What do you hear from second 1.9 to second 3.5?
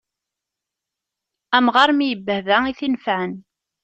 mi ibbehba, i t-inefɛen.